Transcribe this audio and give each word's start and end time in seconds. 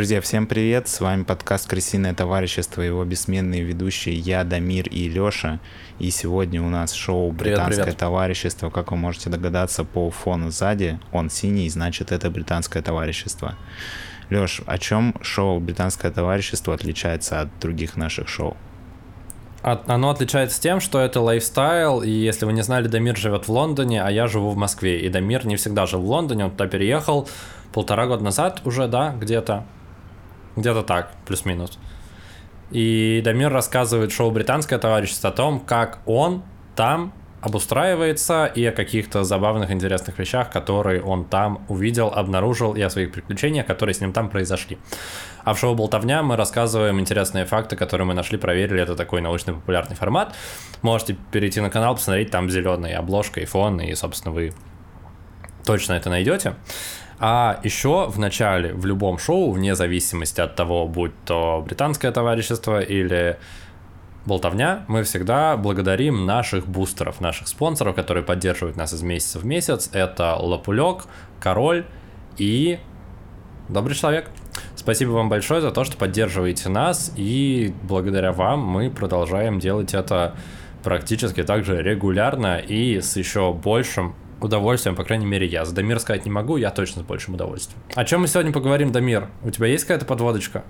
Друзья, 0.00 0.22
всем 0.22 0.46
привет! 0.46 0.88
С 0.88 1.02
вами 1.02 1.24
подкаст 1.24 1.68
«Крысиное 1.68 2.14
товарищество» 2.14 2.80
его 2.80 3.04
бессменные 3.04 3.60
ведущие 3.60 4.14
я, 4.14 4.44
Дамир 4.44 4.88
и 4.88 5.06
Лёша. 5.10 5.60
И 5.98 6.10
сегодня 6.10 6.62
у 6.62 6.70
нас 6.70 6.94
шоу 6.94 7.30
«Британское 7.30 7.66
привет, 7.66 7.84
привет. 7.84 7.98
товарищество». 7.98 8.70
Как 8.70 8.92
вы 8.92 8.96
можете 8.96 9.28
догадаться 9.28 9.84
по 9.84 10.08
фону 10.08 10.50
сзади, 10.50 10.98
он 11.12 11.28
синий, 11.28 11.68
значит 11.68 12.12
это 12.12 12.30
«Британское 12.30 12.82
товарищество». 12.82 13.58
Лёш, 14.30 14.62
о 14.64 14.78
чем 14.78 15.14
шоу 15.20 15.60
«Британское 15.60 16.10
товарищество» 16.10 16.72
отличается 16.72 17.42
от 17.42 17.50
других 17.60 17.98
наших 17.98 18.26
шоу? 18.26 18.56
Оно 19.60 20.08
отличается 20.08 20.62
тем, 20.62 20.80
что 20.80 20.98
это 20.98 21.20
лайфстайл, 21.20 22.00
и 22.00 22.08
если 22.08 22.46
вы 22.46 22.54
не 22.54 22.62
знали, 22.62 22.88
Дамир 22.88 23.18
живет 23.18 23.48
в 23.48 23.52
Лондоне, 23.52 24.02
а 24.02 24.10
я 24.10 24.28
живу 24.28 24.48
в 24.48 24.56
Москве. 24.56 24.98
И 24.98 25.10
Дамир 25.10 25.44
не 25.44 25.56
всегда 25.56 25.84
жил 25.84 26.00
в 26.00 26.06
Лондоне, 26.06 26.46
он 26.46 26.52
туда 26.52 26.68
переехал 26.68 27.28
полтора 27.74 28.06
года 28.06 28.24
назад 28.24 28.62
уже, 28.64 28.88
да, 28.88 29.14
где-то. 29.20 29.66
Где-то 30.60 30.82
так, 30.82 31.12
плюс-минус. 31.26 31.78
И 32.70 33.20
Дамир 33.24 33.52
рассказывает 33.52 34.12
шоу 34.12 34.30
«Британское 34.30 34.78
товарищество» 34.78 35.30
о 35.30 35.32
том, 35.32 35.60
как 35.60 36.00
он 36.06 36.42
там 36.76 37.12
обустраивается 37.40 38.44
и 38.44 38.64
о 38.66 38.72
каких-то 38.72 39.24
забавных, 39.24 39.70
интересных 39.70 40.18
вещах, 40.18 40.50
которые 40.50 41.02
он 41.02 41.24
там 41.24 41.64
увидел, 41.68 42.08
обнаружил, 42.08 42.74
и 42.74 42.82
о 42.82 42.90
своих 42.90 43.12
приключениях, 43.12 43.66
которые 43.66 43.94
с 43.94 44.00
ним 44.00 44.12
там 44.12 44.28
произошли. 44.28 44.78
А 45.42 45.54
в 45.54 45.58
шоу 45.58 45.74
«Болтовня» 45.74 46.22
мы 46.22 46.36
рассказываем 46.36 47.00
интересные 47.00 47.46
факты, 47.46 47.76
которые 47.76 48.06
мы 48.06 48.14
нашли, 48.14 48.36
проверили. 48.36 48.82
Это 48.82 48.94
такой 48.94 49.22
научно-популярный 49.22 49.96
формат. 49.96 50.34
Можете 50.82 51.16
перейти 51.32 51.60
на 51.60 51.70
канал, 51.70 51.94
посмотреть, 51.94 52.30
там 52.30 52.50
зеленая 52.50 52.98
обложка 52.98 53.40
и 53.40 53.46
фон, 53.46 53.80
и, 53.80 53.94
собственно, 53.94 54.34
вы 54.34 54.52
точно 55.64 55.94
это 55.94 56.10
найдете. 56.10 56.54
А 57.20 57.60
еще 57.62 58.08
в 58.08 58.18
начале, 58.18 58.72
в 58.72 58.86
любом 58.86 59.18
шоу, 59.18 59.52
вне 59.52 59.74
зависимости 59.74 60.40
от 60.40 60.56
того, 60.56 60.88
будь 60.88 61.12
то 61.26 61.62
британское 61.64 62.10
товарищество 62.12 62.80
или 62.80 63.38
болтовня, 64.24 64.84
мы 64.88 65.02
всегда 65.02 65.56
благодарим 65.58 66.24
наших 66.24 66.66
бустеров, 66.66 67.20
наших 67.20 67.48
спонсоров, 67.48 67.94
которые 67.94 68.24
поддерживают 68.24 68.76
нас 68.76 68.94
из 68.94 69.02
месяца 69.02 69.38
в 69.38 69.44
месяц. 69.44 69.90
Это 69.92 70.34
Лапулек, 70.36 71.04
Король 71.40 71.84
и 72.38 72.78
Добрый 73.70 73.94
человек. 73.94 74.28
Спасибо 74.74 75.10
вам 75.10 75.28
большое 75.28 75.60
за 75.60 75.70
то, 75.70 75.84
что 75.84 75.96
поддерживаете 75.96 76.68
нас, 76.68 77.12
и 77.14 77.72
благодаря 77.84 78.32
вам 78.32 78.66
мы 78.66 78.90
продолжаем 78.90 79.60
делать 79.60 79.94
это 79.94 80.34
практически 80.82 81.44
так 81.44 81.64
же 81.64 81.80
регулярно 81.80 82.58
и 82.58 83.00
с 83.00 83.16
еще 83.16 83.52
большим 83.52 84.16
удовольствием, 84.44 84.96
по 84.96 85.04
крайней 85.04 85.26
мере, 85.26 85.46
я. 85.46 85.64
За 85.64 85.74
Дамир 85.74 86.00
сказать 86.00 86.24
не 86.24 86.30
могу, 86.30 86.56
я 86.56 86.70
точно 86.70 87.02
с 87.02 87.04
большим 87.04 87.34
удовольствием. 87.34 87.80
О 87.94 88.04
чем 88.04 88.22
мы 88.22 88.28
сегодня 88.28 88.52
поговорим, 88.52 88.92
Дамир? 88.92 89.28
У 89.42 89.50
тебя 89.50 89.66
есть 89.66 89.84
какая-то 89.84 90.06
подводочка? 90.06 90.64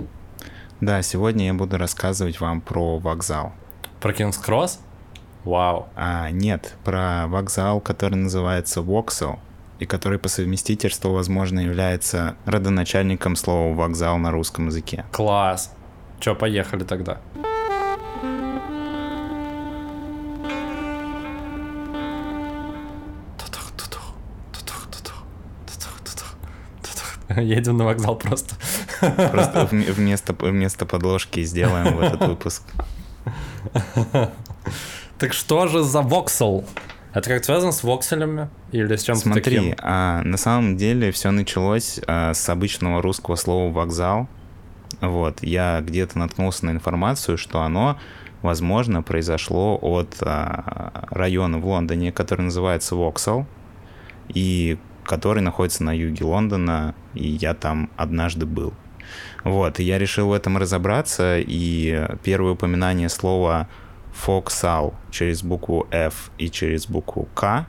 Да, 0.80 1.02
сегодня 1.02 1.46
я 1.46 1.54
буду 1.54 1.76
рассказывать 1.76 2.41
вам 2.41 2.60
про 2.60 2.98
вокзал. 2.98 3.52
Про 4.00 4.12
Кингс 4.12 4.38
Кросс? 4.38 4.80
Вау. 5.44 5.88
А, 5.96 6.30
нет, 6.30 6.76
про 6.84 7.26
вокзал, 7.26 7.80
который 7.80 8.16
называется 8.16 8.82
Воксел, 8.82 9.38
и 9.78 9.86
который 9.86 10.18
по 10.18 10.28
совместительству, 10.28 11.12
возможно, 11.12 11.60
является 11.60 12.36
родоначальником 12.44 13.36
слова 13.36 13.74
«вокзал» 13.74 14.18
на 14.18 14.30
русском 14.30 14.66
языке. 14.66 15.04
Класс. 15.12 15.74
Че, 16.18 16.34
поехали 16.34 16.84
тогда. 16.84 17.20
Едем 27.36 27.76
на 27.76 27.84
вокзал 27.84 28.16
просто. 28.16 28.54
Просто 29.00 29.68
вместо, 29.70 30.32
вместо 30.32 30.86
подложки 30.86 31.42
сделаем 31.44 31.96
в 31.96 32.00
этот 32.00 32.26
выпуск. 32.26 32.62
Так 35.18 35.32
что 35.32 35.69
же 35.69 35.82
за 35.82 36.02
воксел? 36.02 36.64
Это 37.12 37.28
как 37.28 37.44
связано 37.44 37.72
с 37.72 37.82
вокселями 37.82 38.48
или 38.72 38.96
с 38.96 39.02
чем-то 39.02 39.22
Смотри, 39.22 39.42
таким? 39.42 39.74
А, 39.78 40.22
на 40.22 40.36
самом 40.36 40.76
деле 40.76 41.10
все 41.10 41.30
началось 41.30 42.00
а, 42.06 42.32
с 42.34 42.48
обычного 42.48 43.02
русского 43.02 43.34
слова 43.34 43.72
«вокзал». 43.72 44.28
Вот, 45.00 45.42
я 45.42 45.80
где-то 45.80 46.19
наткнулся 46.19 46.66
на 46.66 46.70
информацию, 46.70 47.36
что 47.36 47.62
оно, 47.62 47.98
возможно, 48.42 49.02
произошло 49.02 49.78
от 49.80 50.16
а, 50.20 51.06
района 51.10 51.58
в 51.58 51.66
Лондоне, 51.66 52.12
который 52.12 52.42
называется 52.42 52.94
Воксел, 52.94 53.46
и 54.28 54.78
который 55.10 55.43
находится 55.43 55.82
на 55.82 55.93
юге 55.93 56.25
Лондона, 56.25 56.94
и 57.15 57.26
я 57.31 57.53
там 57.54 57.91
однажды 57.97 58.47
был. 58.47 58.72
Вот, 59.43 59.81
и 59.81 59.82
я 59.82 59.98
решил 59.98 60.28
в 60.28 60.32
этом 60.32 60.56
разобраться, 60.56 61.41
и 61.41 62.06
первое 62.22 62.53
упоминание 62.53 63.09
слова 63.09 63.69
«фоксал» 64.12 64.94
через 65.10 65.43
букву 65.43 65.88
F 65.91 66.31
и 66.38 66.49
через 66.49 66.87
букву 66.87 67.28
К 67.34 67.66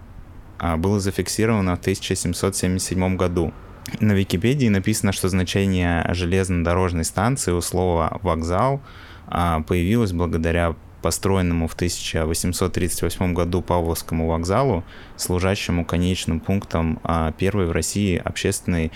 а, 0.60 0.78
было 0.78 1.00
зафиксировано 1.00 1.76
в 1.78 1.80
1777 1.80 3.18
году. 3.18 3.52
На 4.00 4.12
Википедии 4.12 4.68
написано, 4.68 5.12
что 5.12 5.28
значение 5.28 6.06
железнодорожной 6.14 7.06
станции 7.06 7.52
у 7.52 7.62
слова 7.62 8.20
«вокзал» 8.22 8.82
а, 9.26 9.62
появилось 9.62 10.12
благодаря 10.12 10.76
построенному 11.02 11.68
в 11.68 11.74
1838 11.74 13.34
году 13.34 13.62
Павловскому 13.62 14.28
вокзалу, 14.28 14.84
служащему 15.18 15.86
конечным 15.86 16.40
пунктом 16.40 17.00
а, 17.04 17.32
первой 17.32 17.66
в 17.66 17.72
России 17.72 18.22
общественной 18.24 18.92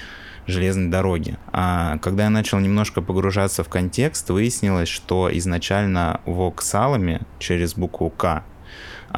железной 0.47 0.89
дороги. 0.89 1.37
А 1.51 1.97
когда 1.99 2.25
я 2.25 2.29
начал 2.29 2.59
немножко 2.59 3.01
погружаться 3.01 3.63
в 3.63 3.69
контекст, 3.69 4.29
выяснилось, 4.29 4.89
что 4.89 5.29
изначально 5.31 6.21
воксалами 6.25 7.21
через 7.39 7.73
букву 7.73 8.09
«К» 8.09 8.43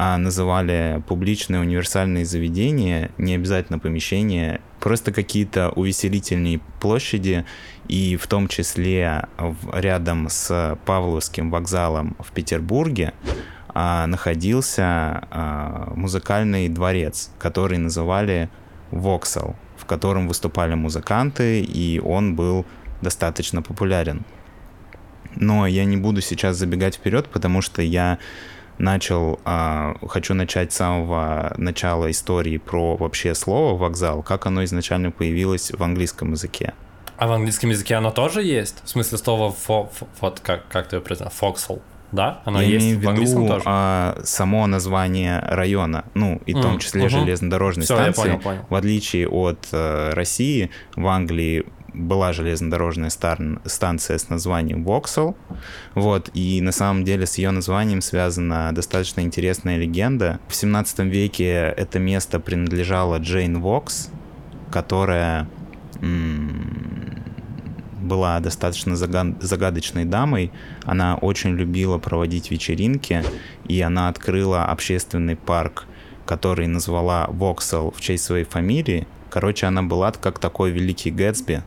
а 0.00 0.16
называли 0.16 1.02
публичные 1.08 1.60
универсальные 1.60 2.24
заведения, 2.24 3.10
не 3.18 3.34
обязательно 3.34 3.80
помещения, 3.80 4.60
просто 4.78 5.10
какие-то 5.10 5.70
увеселительные 5.70 6.60
площади, 6.78 7.44
и 7.88 8.14
в 8.14 8.28
том 8.28 8.46
числе 8.46 9.26
рядом 9.72 10.28
с 10.28 10.78
Павловским 10.86 11.50
вокзалом 11.50 12.16
в 12.20 12.30
Петербурге 12.30 13.12
а, 13.74 14.06
находился 14.06 14.84
а, 14.84 15.92
музыкальный 15.96 16.68
дворец, 16.68 17.32
который 17.36 17.78
называли 17.78 18.50
Воксал, 18.92 19.56
в 19.76 19.84
котором 19.84 20.28
выступали 20.28 20.74
музыканты, 20.74 21.60
и 21.60 21.98
он 21.98 22.36
был 22.36 22.66
достаточно 23.02 23.62
популярен. 23.62 24.24
Но 25.34 25.66
я 25.66 25.84
не 25.84 25.96
буду 25.96 26.20
сейчас 26.20 26.56
забегать 26.56 26.94
вперед, 26.94 27.28
потому 27.32 27.62
что 27.62 27.82
я 27.82 28.20
начал, 28.78 29.40
а, 29.44 29.96
хочу 30.08 30.34
начать 30.34 30.72
с 30.72 30.76
самого 30.76 31.52
начала 31.56 32.10
истории 32.10 32.58
про 32.58 32.96
вообще 32.96 33.34
слово 33.34 33.76
вокзал, 33.76 34.22
как 34.22 34.46
оно 34.46 34.64
изначально 34.64 35.10
появилось 35.10 35.70
в 35.70 35.82
английском 35.82 36.32
языке. 36.32 36.74
А 37.16 37.26
в 37.26 37.32
английском 37.32 37.70
языке 37.70 37.96
оно 37.96 38.10
тоже 38.10 38.42
есть? 38.42 38.82
В 38.84 38.88
смысле 38.88 39.18
слова 39.18 39.50
фо, 39.50 39.90
фо, 39.92 40.06
вот 40.20 40.40
как, 40.40 40.68
как 40.68 40.88
ты 40.88 40.96
его 40.96 41.04
произнес? 41.04 41.32
Фоксел? 41.32 41.82
Да, 42.12 42.40
оно 42.44 42.62
Я 42.62 42.68
есть 42.68 42.84
имею 42.84 42.96
в 42.96 43.00
виду 43.00 43.10
английском 43.10 43.48
тоже. 43.48 43.62
А, 43.66 44.18
само 44.24 44.66
название 44.66 45.40
района, 45.40 46.04
ну, 46.14 46.40
и 46.46 46.54
в 46.54 46.62
том 46.62 46.78
числе 46.78 47.02
угу. 47.02 47.10
железнодорожной 47.10 47.84
Все, 47.84 47.96
станции. 47.96 48.20
Я 48.20 48.24
понял, 48.24 48.40
понял. 48.40 48.66
В 48.70 48.74
отличие 48.74 49.28
от 49.28 49.68
э, 49.72 50.10
России, 50.14 50.70
в 50.96 51.06
Англии 51.06 51.66
была 51.98 52.32
железнодорожная 52.32 53.10
стар- 53.10 53.60
станция 53.64 54.16
с 54.16 54.30
названием 54.30 54.84
Воксел. 54.84 55.36
Вот, 55.94 56.30
и 56.32 56.60
на 56.62 56.72
самом 56.72 57.04
деле 57.04 57.26
с 57.26 57.36
ее 57.36 57.50
названием 57.50 58.00
связана 58.00 58.72
достаточно 58.72 59.20
интересная 59.20 59.76
легенда. 59.76 60.40
В 60.48 60.54
17 60.54 61.00
веке 61.00 61.74
это 61.76 61.98
место 61.98 62.40
принадлежало 62.40 63.18
Джейн 63.18 63.60
Вокс, 63.60 64.10
которая 64.70 65.48
была 68.00 68.38
достаточно 68.40 68.96
загадочной 68.96 70.04
дамой. 70.04 70.52
Она 70.84 71.16
очень 71.16 71.56
любила 71.56 71.98
проводить 71.98 72.50
вечеринки, 72.50 73.24
и 73.66 73.80
она 73.80 74.08
открыла 74.08 74.66
общественный 74.66 75.36
парк, 75.36 75.86
который 76.24 76.68
назвала 76.68 77.26
Воксел 77.28 77.90
в 77.90 78.00
честь 78.00 78.24
своей 78.24 78.44
фамилии. 78.44 79.06
Короче, 79.30 79.66
она 79.66 79.82
была 79.82 80.12
как 80.12 80.38
такой 80.38 80.70
великий 80.70 81.10
Гэтсби, 81.10 81.62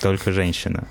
только 0.00 0.32
женщина. 0.32 0.86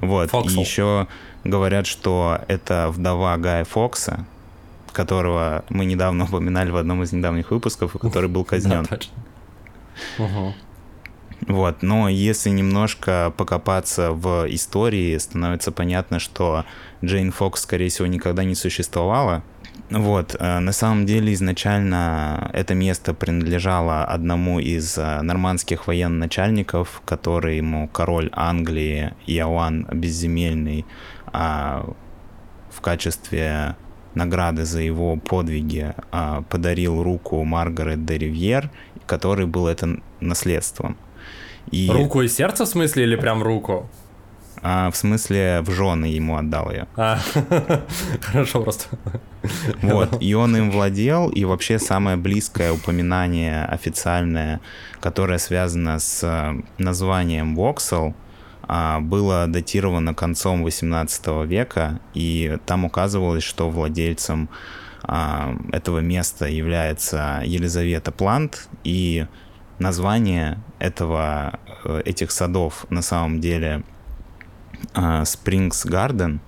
Вот. 0.00 0.32
И 0.32 0.60
еще 0.60 1.06
говорят, 1.44 1.86
что 1.86 2.40
это 2.48 2.88
вдова 2.90 3.36
Гая 3.36 3.64
Фокса, 3.64 4.26
которого 4.92 5.64
мы 5.68 5.84
недавно 5.84 6.24
упоминали 6.24 6.70
в 6.70 6.76
одном 6.76 7.02
из 7.02 7.12
недавних 7.12 7.50
выпусков, 7.50 7.94
и 7.94 7.98
который 7.98 8.28
был 8.28 8.44
казнен. 8.44 8.86
Вот, 11.46 11.82
но 11.82 12.08
если 12.08 12.48
немножко 12.48 13.32
покопаться 13.36 14.12
в 14.12 14.46
истории, 14.48 15.16
становится 15.18 15.70
понятно, 15.70 16.18
что 16.18 16.64
Джейн 17.04 17.30
Фокс, 17.30 17.62
скорее 17.62 17.90
всего, 17.90 18.06
никогда 18.06 18.42
не 18.42 18.54
существовала. 18.54 19.42
Вот, 19.90 20.34
э, 20.38 20.58
на 20.58 20.72
самом 20.72 21.06
деле 21.06 21.32
изначально 21.32 22.50
это 22.52 22.74
место 22.74 23.14
принадлежало 23.14 24.04
одному 24.04 24.58
из 24.58 24.98
э, 24.98 25.22
нормандских 25.22 25.86
военачальников, 25.86 27.02
который 27.04 27.58
ему 27.58 27.88
король 27.88 28.28
Англии 28.32 29.14
Иоанн 29.26 29.86
Безземельный 29.92 30.84
а, 31.26 31.88
в 32.70 32.80
качестве 32.80 33.76
награды 34.14 34.64
за 34.64 34.80
его 34.80 35.16
подвиги 35.16 35.94
а, 36.10 36.42
подарил 36.42 37.02
руку 37.02 37.44
Маргарет 37.44 38.04
де 38.04 38.18
Ривьер, 38.18 38.70
который 39.06 39.46
был 39.46 39.68
это 39.68 40.00
наследством. 40.20 40.96
И... 41.70 41.88
Руку 41.90 42.22
и 42.22 42.28
сердце 42.28 42.64
в 42.64 42.68
смысле 42.68 43.04
или 43.04 43.16
прям 43.16 43.42
руку? 43.42 43.88
А, 44.62 44.90
в 44.90 44.96
смысле, 44.96 45.60
в 45.62 45.70
жены 45.70 46.06
ему 46.06 46.36
отдал 46.36 46.70
ее. 46.70 46.86
А, 46.96 47.18
хорошо 48.20 48.62
просто. 48.62 48.88
Вот, 49.82 50.20
и 50.20 50.34
он 50.34 50.56
им 50.56 50.70
владел, 50.70 51.28
и 51.28 51.44
вообще 51.44 51.78
самое 51.78 52.16
близкое 52.16 52.72
упоминание 52.72 53.64
официальное, 53.64 54.60
которое 55.00 55.38
связано 55.38 55.98
с 55.98 56.22
э, 56.24 56.62
названием 56.78 57.54
Воксел, 57.54 58.14
а, 58.62 59.00
было 59.00 59.46
датировано 59.46 60.14
концом 60.14 60.64
18 60.64 61.46
века, 61.46 62.00
и 62.14 62.58
там 62.66 62.84
указывалось, 62.84 63.44
что 63.44 63.70
владельцем 63.70 64.48
а, 65.04 65.56
этого 65.72 66.00
места 66.00 66.46
является 66.46 67.42
Елизавета 67.44 68.10
Плант, 68.10 68.68
и 68.82 69.26
название 69.78 70.58
этого, 70.78 71.60
э, 71.84 72.02
этих 72.04 72.30
садов 72.32 72.86
на 72.90 73.02
самом 73.02 73.40
деле 73.40 73.84
Springs 74.94 75.86
Garden 75.86 76.38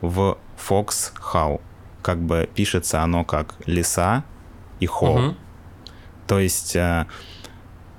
в 0.00 0.38
Fox 0.56 1.12
Hall. 1.32 1.60
Как 2.02 2.18
бы 2.18 2.48
пишется 2.54 3.02
оно 3.02 3.24
как 3.24 3.54
леса 3.66 4.24
и 4.80 4.86
холл. 4.86 5.16
Угу. 5.16 5.34
То 6.26 6.38
есть, 6.38 6.76
э, 6.76 7.06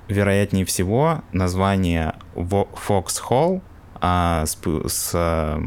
вероятнее 0.08 0.64
всего, 0.64 1.22
название 1.32 2.14
Fox 2.34 3.20
Hall 3.28 3.62
а 4.00 4.46
с, 4.46 4.56
с 4.86 5.60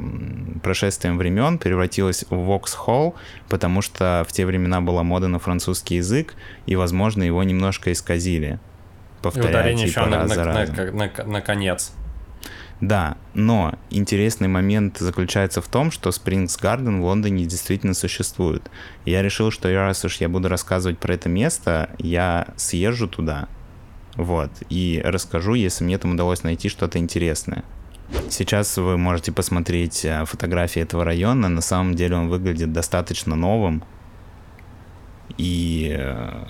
прошествием 0.64 1.18
времен 1.18 1.60
превратилось 1.60 2.26
в 2.30 2.34
Vauxhall, 2.34 3.14
потому 3.48 3.82
что 3.82 4.26
в 4.28 4.32
те 4.32 4.46
времена 4.46 4.82
была 4.82 5.04
мода 5.04 5.28
на 5.28 5.38
французский 5.38 5.96
язык, 5.96 6.34
и, 6.66 6.76
возможно, 6.76 7.22
его 7.22 7.44
немножко 7.44 7.92
исказили 7.92 8.60
повторять. 9.22 9.50
И 9.50 9.52
ударение 9.52 9.88
типа, 9.88 10.00
еще 10.00 10.10
на, 10.10 10.26
на, 10.26 10.36
на, 10.36 10.92
на, 10.92 11.24
на 11.26 11.42
конец. 11.42 11.94
Да, 12.84 13.16
но 13.34 13.76
интересный 13.92 14.50
момент 14.50 14.98
заключается 14.98 15.62
в 15.62 15.70
том, 15.70 15.90
что 15.90 16.10
Springs 16.10 16.60
Garden 16.62 17.00
в 17.00 17.06
Лондоне 17.06 17.46
действительно 17.46 17.94
существует. 17.94 18.70
Я 19.06 19.22
решил, 19.22 19.52
что 19.52 19.74
раз 19.74 20.04
уж 20.04 20.18
я 20.18 20.28
буду 20.28 20.50
рассказывать 20.50 21.00
про 21.00 21.14
это 21.14 21.30
место, 21.30 21.92
я 21.98 22.50
съезжу 22.58 23.08
туда, 23.08 23.48
вот, 24.18 24.52
и 24.70 25.02
расскажу, 25.02 25.54
если 25.54 25.86
мне 25.86 25.98
там 25.98 26.12
удалось 26.12 26.44
найти 26.44 26.68
что-то 26.68 27.00
интересное. 27.00 27.64
Сейчас 28.30 28.76
вы 28.76 28.98
можете 28.98 29.32
посмотреть 29.32 30.04
э, 30.04 30.26
фотографии 30.26 30.82
этого 30.82 31.06
района. 31.06 31.48
На 31.48 31.62
самом 31.62 31.96
деле 31.96 32.18
он 32.18 32.28
выглядит 32.28 32.74
достаточно 32.74 33.38
новым. 33.38 33.86
И, 35.38 36.00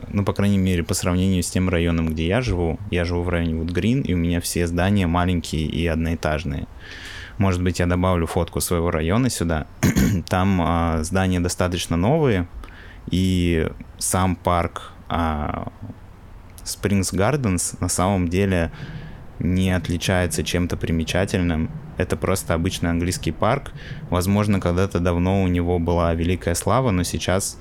ну, 0.10 0.26
по 0.26 0.34
крайней 0.34 0.58
мере, 0.58 0.84
по 0.84 0.94
сравнению 0.94 1.42
с 1.42 1.50
тем 1.50 1.70
районом, 1.70 2.10
где 2.10 2.28
я 2.28 2.42
живу, 2.42 2.80
я 2.92 3.06
живу 3.06 3.24
в 3.24 3.30
районе 3.30 3.56
Вудгрин, 3.56 4.02
и 4.02 4.14
у 4.14 4.18
меня 4.18 4.42
все 4.42 4.68
здания 4.68 5.08
маленькие 5.08 5.66
и 5.66 5.88
одноэтажные. 5.88 6.68
Может 7.38 7.64
быть, 7.64 7.80
я 7.80 7.86
добавлю 7.86 8.28
фотку 8.28 8.62
своего 8.62 8.92
района 8.92 9.30
сюда. 9.30 9.68
Там 10.28 10.62
э, 10.62 11.04
здания 11.04 11.40
достаточно 11.40 11.98
новые, 11.98 12.48
и 13.10 13.70
сам 13.98 14.36
парк 14.36 14.92
э, 15.10 15.66
Springs 16.64 17.14
Gardens 17.14 17.76
на 17.80 17.90
самом 17.90 18.28
деле 18.28 18.72
не 19.40 19.72
отличается 19.72 20.44
чем-то 20.44 20.78
примечательным. 20.78 21.72
Это 21.98 22.18
просто 22.18 22.54
обычный 22.54 22.90
английский 22.90 23.32
парк. 23.32 23.74
Возможно, 24.10 24.60
когда-то 24.60 25.00
давно 25.00 25.44
у 25.44 25.48
него 25.48 25.80
была 25.80 26.14
великая 26.14 26.56
слава, 26.56 26.92
но 26.92 27.04
сейчас 27.04 27.60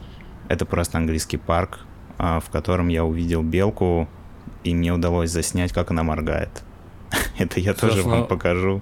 это 0.48 0.64
просто 0.66 0.98
английский 0.98 1.36
парк, 1.36 1.80
а, 2.18 2.40
в 2.40 2.50
котором 2.50 2.88
я 2.88 3.04
увидел 3.04 3.42
белку, 3.42 4.08
и 4.64 4.74
мне 4.74 4.92
удалось 4.92 5.30
заснять, 5.30 5.72
как 5.72 5.90
она 5.90 6.02
моргает. 6.02 6.62
Это 7.38 7.60
я 7.60 7.74
тоже 7.74 8.02
вам 8.02 8.26
покажу, 8.26 8.80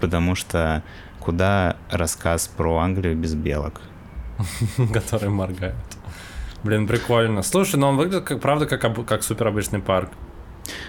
потому 0.00 0.34
что 0.34 0.82
куда 1.20 1.76
рассказ 1.90 2.48
про 2.48 2.78
Англию 2.78 3.16
без 3.16 3.34
белок? 3.34 3.80
Которые 4.92 5.30
моргают. 5.30 5.76
Блин, 6.62 6.86
прикольно. 6.86 7.42
Слушай, 7.42 7.76
но 7.76 7.88
он 7.90 7.96
выглядит, 7.96 8.24
как, 8.24 8.40
правда, 8.40 8.66
как, 8.66 9.06
как 9.06 9.22
супер 9.22 9.48
обычный 9.48 9.80
парк. 9.80 10.10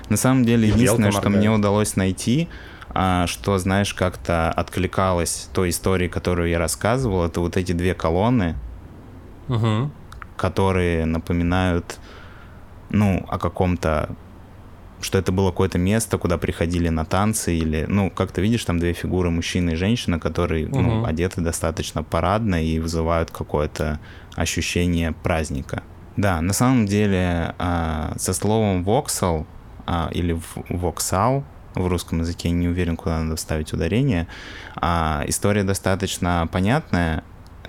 На 0.10 0.18
самом 0.18 0.44
деле, 0.44 0.68
единственное, 0.68 1.12
что 1.12 1.30
мне 1.30 1.52
удалось 1.52 1.96
найти, 1.96 2.50
а, 2.90 3.28
что, 3.28 3.58
знаешь, 3.60 3.94
как-то 3.94 4.52
откликалось 4.52 5.50
той 5.54 5.70
истории, 5.70 6.08
которую 6.08 6.50
я 6.50 6.58
рассказывал, 6.58 7.26
это 7.26 7.42
вот 7.42 7.58
эти 7.58 7.74
две 7.74 7.94
колонны, 7.94 8.56
угу. 9.48 9.92
Которые 10.38 11.06
напоминают, 11.06 12.00
ну, 12.90 13.26
о 13.28 13.38
каком-то 13.38 14.16
что 15.00 15.18
это 15.18 15.32
было 15.32 15.52
какое-то 15.52 15.78
место, 15.78 16.18
куда 16.18 16.38
приходили 16.38 16.90
на 16.90 17.06
танцы 17.06 17.56
или, 17.56 17.86
ну, 17.88 18.10
как 18.10 18.32
ты 18.32 18.42
видишь, 18.42 18.66
там 18.66 18.80
две 18.80 18.94
фигуры, 18.94 19.30
мужчина 19.30 19.72
и 19.72 19.76
женщина, 19.76 20.20
которые, 20.20 20.68
угу. 20.68 20.80
ну, 20.80 21.06
одеты 21.06 21.42
достаточно 21.42 22.04
парадно 22.04 22.64
и 22.64 22.80
вызывают 22.80 23.30
какое-то 23.30 24.00
ощущение 24.36 25.12
праздника. 25.12 25.84
Да, 26.16 26.42
на 26.42 26.54
самом 26.54 26.88
деле 26.88 27.54
а, 27.60 28.14
со 28.18 28.34
словом 28.34 28.84
voxel 28.84 29.46
а, 29.86 30.10
или 30.12 30.40
voxal 30.70 31.44
в 31.76 31.88
русском 31.88 32.20
языке, 32.20 32.50
я 32.50 32.56
не 32.56 32.68
уверен, 32.68 32.98
куда 32.98 33.22
надо 33.22 33.36
вставить 33.36 33.72
ударение, 33.74 34.28
а, 34.76 35.24
история 35.28 35.64
достаточно 35.64 36.48
понятная. 36.52 37.24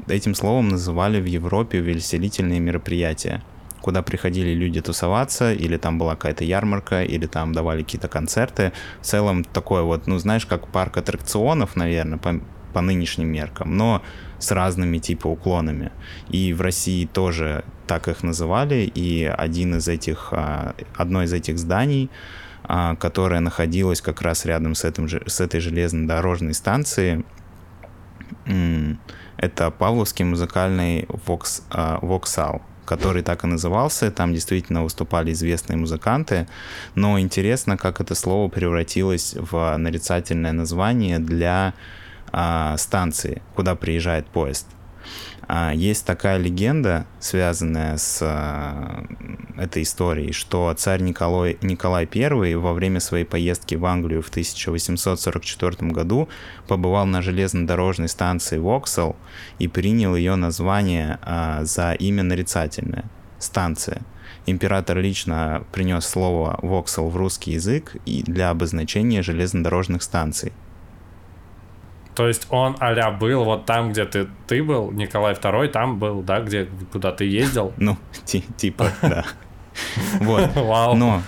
Этим 0.06 0.34
словом 0.34 0.68
называли 0.68 1.20
в 1.20 1.26
Европе 1.26 1.80
увеселительные 1.80 2.60
мероприятия 2.60 3.42
куда 3.80 4.02
приходили 4.02 4.54
люди 4.54 4.80
тусоваться, 4.80 5.52
или 5.52 5.76
там 5.76 5.98
была 5.98 6.14
какая-то 6.14 6.44
ярмарка, 6.44 7.04
или 7.04 7.26
там 7.26 7.52
давали 7.52 7.82
какие-то 7.82 8.08
концерты. 8.08 8.72
В 9.00 9.06
целом 9.06 9.44
такое 9.44 9.82
вот, 9.82 10.06
ну 10.06 10.18
знаешь, 10.18 10.46
как 10.46 10.68
парк 10.68 10.96
аттракционов, 10.96 11.76
наверное, 11.76 12.18
по, 12.18 12.40
по 12.72 12.80
нынешним 12.80 13.28
меркам, 13.28 13.76
но 13.76 14.02
с 14.38 14.50
разными 14.50 14.98
типа 14.98 15.28
уклонами. 15.28 15.90
И 16.28 16.52
в 16.52 16.60
России 16.60 17.06
тоже 17.06 17.64
так 17.86 18.08
их 18.08 18.22
называли, 18.22 18.90
и 18.94 19.24
один 19.24 19.76
из 19.76 19.88
этих, 19.88 20.28
а, 20.32 20.74
одно 20.96 21.22
из 21.22 21.32
этих 21.32 21.58
зданий, 21.58 22.10
а, 22.64 22.96
которое 22.96 23.40
находилось 23.40 24.00
как 24.00 24.22
раз 24.22 24.44
рядом 24.44 24.74
с, 24.74 24.84
этим, 24.84 25.08
с 25.08 25.40
этой 25.40 25.60
железнодорожной 25.60 26.54
станцией, 26.54 27.24
это 29.38 29.70
Павловский 29.70 30.24
музыкальный 30.24 31.06
вокс, 31.26 31.62
а, 31.70 31.98
воксал 32.02 32.62
который 32.84 33.22
так 33.22 33.44
и 33.44 33.46
назывался. 33.46 34.10
Там 34.10 34.32
действительно 34.32 34.82
выступали 34.82 35.32
известные 35.32 35.76
музыканты. 35.76 36.48
Но 36.94 37.20
интересно, 37.20 37.76
как 37.76 38.00
это 38.00 38.14
слово 38.14 38.48
превратилось 38.48 39.34
в 39.38 39.76
нарицательное 39.76 40.52
название 40.52 41.18
для 41.18 41.74
а, 42.32 42.78
станции, 42.78 43.42
куда 43.54 43.74
приезжает 43.74 44.26
поезд. 44.26 44.66
А, 45.50 45.72
есть 45.72 46.04
такая 46.04 46.36
легенда, 46.36 47.06
связанная 47.20 47.96
с 47.96 48.20
а, 48.20 49.06
этой 49.56 49.82
историей, 49.82 50.32
что 50.32 50.72
царь 50.76 51.00
Николай, 51.00 51.56
Николай 51.62 52.06
I 52.14 52.54
во 52.54 52.74
время 52.74 53.00
своей 53.00 53.24
поездки 53.24 53.74
в 53.74 53.86
Англию 53.86 54.22
в 54.22 54.28
1844 54.28 55.90
году 55.90 56.28
побывал 56.66 57.06
на 57.06 57.22
железнодорожной 57.22 58.10
станции 58.10 58.58
Воксел 58.58 59.16
и 59.58 59.68
принял 59.68 60.14
ее 60.14 60.36
название 60.36 61.18
а, 61.22 61.64
за 61.64 61.92
имя 61.94 62.22
нарицательное– 62.22 63.06
станция. 63.38 64.02
Император 64.44 64.98
лично 64.98 65.64
принес 65.72 66.06
слово 66.06 66.58
«воксел» 66.60 67.08
в 67.08 67.16
русский 67.16 67.52
язык 67.52 67.96
для 68.04 68.50
обозначения 68.50 69.22
железнодорожных 69.22 70.02
станций– 70.02 70.52
то 72.18 72.26
есть 72.26 72.48
он 72.50 72.74
а 72.80 73.12
был 73.12 73.44
вот 73.44 73.64
там, 73.64 73.92
где 73.92 74.04
ты, 74.04 74.26
ты 74.48 74.60
был, 74.60 74.90
Николай 74.90 75.34
II 75.34 75.68
там 75.68 76.00
был, 76.00 76.20
да, 76.20 76.40
где, 76.40 76.66
куда 76.90 77.12
ты 77.12 77.24
ездил? 77.24 77.72
Ну, 77.76 77.96
типа, 78.56 78.90
да. 79.02 79.24
Вот. 80.20 80.52
Вау. 80.56 80.96
Но 80.96 81.22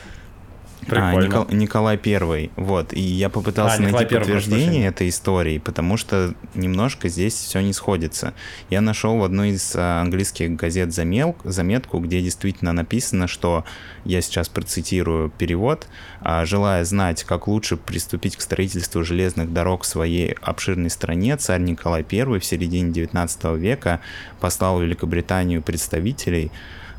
А, 0.89 1.15
Никол... 1.15 1.47
Николай 1.51 1.97
Первый, 1.97 2.51
вот, 2.57 2.93
и 2.93 3.01
я 3.01 3.29
попытался 3.29 3.79
а, 3.79 3.81
найти 3.81 4.05
подтверждение 4.15 4.87
этой 4.87 5.09
истории, 5.09 5.59
потому 5.59 5.97
что 5.97 6.35
немножко 6.55 7.09
здесь 7.09 7.35
все 7.35 7.61
не 7.61 7.73
сходится. 7.73 8.35
Я 8.71 8.81
нашел 8.81 9.19
в 9.19 9.25
одной 9.25 9.51
из 9.51 9.75
а, 9.77 10.01
английских 10.01 10.57
газет 10.57 10.93
замел... 10.93 11.37
заметку, 11.45 11.99
где 11.99 12.21
действительно 12.23 12.73
написано, 12.73 13.27
что, 13.27 13.65
я 14.05 14.21
сейчас 14.23 14.49
процитирую 14.49 15.31
перевод, 15.31 15.87
а, 16.21 16.45
желая 16.45 16.85
знать, 16.85 17.25
как 17.25 17.47
лучше 17.47 17.77
приступить 17.77 18.37
к 18.37 18.41
строительству 18.41 19.05
железных 19.05 19.53
дорог 19.53 19.83
в 19.83 19.87
своей 19.87 20.33
обширной 20.41 20.91
стране, 20.91 21.37
царь 21.37 21.61
Николай 21.61 22.03
Первый 22.03 22.41
в 22.41 22.45
середине 22.45 22.93
19 22.93 23.45
века 23.57 24.01
послал 24.41 24.79
в 24.79 24.83
Великобританию 24.83 25.63
представителей, 25.63 26.51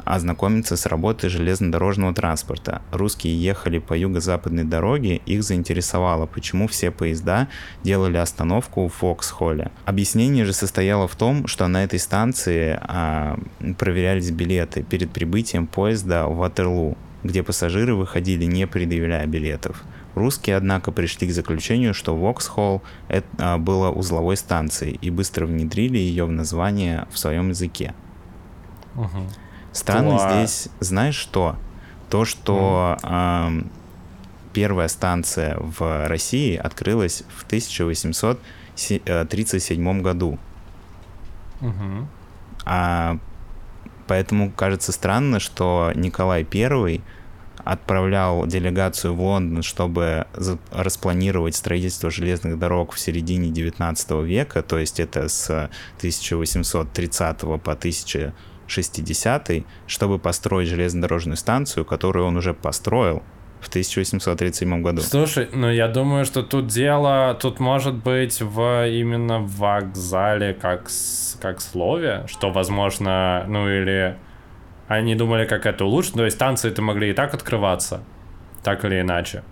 ознакомиться 0.05 0.77
с 0.77 0.85
работой 0.85 1.29
железнодорожного 1.29 2.13
транспорта. 2.13 2.81
Русские 2.91 3.41
ехали 3.41 3.79
по 3.79 3.93
юго-западной 3.93 4.63
дороге, 4.63 5.17
их 5.25 5.43
заинтересовало, 5.43 6.25
почему 6.25 6.67
все 6.67 6.91
поезда 6.91 7.47
делали 7.83 8.17
остановку 8.17 8.87
в 8.87 8.93
Фоксхолле. 8.93 9.71
Объяснение 9.85 10.45
же 10.45 10.53
состояло 10.53 11.07
в 11.07 11.15
том, 11.15 11.47
что 11.47 11.67
на 11.67 11.83
этой 11.83 11.99
станции 11.99 12.79
а, 12.81 13.39
проверялись 13.77 14.31
билеты 14.31 14.83
перед 14.83 15.11
прибытием 15.11 15.67
поезда 15.67 16.27
в 16.27 16.37
Ватерлу, 16.37 16.97
где 17.23 17.43
пассажиры 17.43 17.95
выходили 17.95 18.45
не 18.45 18.67
предъявляя 18.67 19.27
билетов. 19.27 19.83
Русские, 20.15 20.57
однако, 20.57 20.91
пришли 20.91 21.27
к 21.27 21.31
заключению, 21.31 21.93
что 21.93 22.15
Воксхолл 22.15 22.81
а, 23.37 23.57
было 23.57 23.89
узловой 23.89 24.35
станцией 24.35 24.97
и 25.01 25.09
быстро 25.09 25.45
внедрили 25.45 25.97
ее 25.97 26.25
в 26.25 26.31
название 26.31 27.07
в 27.11 27.17
своем 27.17 27.49
языке. 27.49 27.93
Угу. 28.95 29.50
Странно 29.71 30.17
Класс. 30.17 30.33
здесь, 30.33 30.67
знаешь 30.79 31.15
что? 31.15 31.55
То, 32.09 32.25
что 32.25 32.97
mm. 33.01 33.61
э, 33.61 33.63
первая 34.53 34.87
станция 34.87 35.57
в 35.59 36.07
России 36.07 36.55
открылась 36.57 37.23
в 37.35 37.43
1837 37.45 40.01
году. 40.01 40.39
Угу. 41.61 42.07
А 42.65 43.17
поэтому 44.07 44.51
кажется 44.51 44.91
странно, 44.91 45.39
что 45.39 45.91
Николай 45.95 46.45
I 46.53 47.01
отправлял 47.63 48.47
делегацию 48.47 49.13
в 49.13 49.21
Лондон, 49.21 49.61
чтобы 49.61 50.25
распланировать 50.71 51.55
строительство 51.55 52.09
железных 52.09 52.57
дорог 52.57 52.93
в 52.93 52.99
середине 52.99 53.49
19 53.49 54.11
века, 54.23 54.63
то 54.63 54.79
есть 54.79 54.99
это 54.99 55.29
с 55.29 55.69
1830 55.97 57.39
по 57.39 57.55
1000 57.55 58.33
60-й, 58.71 59.65
чтобы 59.87 60.19
построить 60.19 60.67
железнодорожную 60.67 61.37
станцию, 61.37 61.85
которую 61.85 62.25
он 62.25 62.37
уже 62.37 62.53
построил 62.53 63.23
в 63.61 63.67
1837 63.69 64.81
году. 64.81 65.01
Слушай, 65.01 65.49
ну 65.53 65.69
я 65.69 65.87
думаю, 65.87 66.25
что 66.25 66.41
тут 66.41 66.67
дело, 66.67 67.37
тут 67.39 67.59
может 67.59 67.93
быть 67.93 68.41
в 68.41 68.87
именно 68.87 69.39
в 69.39 69.57
вокзале 69.57 70.53
как, 70.53 70.89
как 71.39 71.61
слове, 71.61 72.25
что 72.27 72.49
возможно, 72.49 73.45
ну 73.47 73.69
или 73.69 74.17
они 74.87 75.15
думали, 75.15 75.45
как 75.45 75.65
это 75.65 75.85
улучшить, 75.85 76.13
то 76.13 76.25
есть 76.25 76.37
станции-то 76.37 76.81
могли 76.81 77.11
и 77.11 77.13
так 77.13 77.33
открываться, 77.33 78.03
так 78.63 78.83
или 78.83 78.99
иначе. 78.99 79.43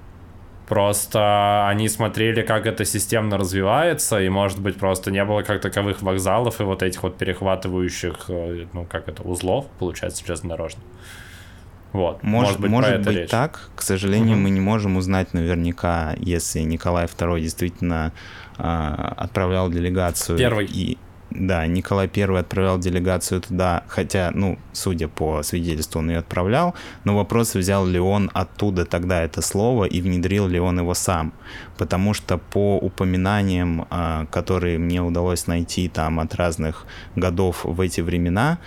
Просто 0.70 1.68
они 1.68 1.90
смотрели, 1.90 2.44
как 2.44 2.68
это 2.68 2.86
системно 2.86 3.38
развивается, 3.40 4.22
и, 4.22 4.30
может 4.30 4.62
быть, 4.62 4.78
просто 4.78 5.10
не 5.10 5.26
было 5.26 5.42
как 5.42 5.62
таковых 5.62 6.04
вокзалов 6.04 6.62
и 6.62 6.64
вот 6.64 6.84
этих 6.84 7.02
вот 7.02 7.18
перехватывающих, 7.18 8.26
э, 8.28 8.68
ну, 8.72 8.86
как 8.86 9.08
это, 9.08 9.24
узлов, 9.24 9.66
получается, 9.80 10.24
железнодорожных. 10.24 10.84
Вот. 11.92 12.22
Может, 12.22 12.60
может 12.60 12.60
быть, 12.60 12.70
может 12.70 13.02
быть 13.02 13.16
речь. 13.16 13.30
так. 13.32 13.72
К 13.76 13.82
сожалению, 13.82 14.34
угу. 14.34 14.42
мы 14.42 14.50
не 14.52 14.60
можем 14.60 14.96
узнать 14.98 15.34
наверняка, 15.34 16.14
если 16.18 16.60
Николай 16.60 17.06
II 17.06 17.40
действительно 17.42 18.14
э, 18.60 18.62
отправлял 18.64 19.72
делегацию. 19.72 20.38
Первый. 20.38 20.68
И, 20.68 21.00
да, 21.32 21.68
Николай 21.68 22.10
I 22.14 22.40
отправлял 22.40 22.80
делегацию 22.80 23.42
туда, 23.42 23.84
хотя, 23.88 24.32
ну, 24.34 24.58
судя 24.74 25.08
по 25.08 25.44
свидетельству, 25.44 26.00
он 26.00 26.10
ее 26.10 26.18
отправлял, 26.20 26.74
но 27.04 27.16
вопрос, 27.16 27.56
взял 27.56 27.86
ли 27.86 28.00
он 28.00 28.32
оттуда 28.34 28.86
тогда 28.86 29.22
это 29.22 29.42
слово 29.42 29.86
и 29.86 30.02
внедрил 30.02 30.48
ли 30.48 30.60
он 30.60 30.80
его 30.80 30.94
сам. 30.94 31.34
Потому 31.78 32.14
что 32.14 32.38
по 32.38 32.78
упоминаниям, 32.78 33.86
а, 33.90 34.26
которые 34.32 34.80
мне 34.80 35.02
удалось 35.02 35.48
найти 35.48 35.88
там 35.88 36.20
от 36.20 36.34
разных 36.36 36.86
годов 37.16 37.64
в 37.64 37.80
эти 37.82 38.02
времена, 38.02 38.60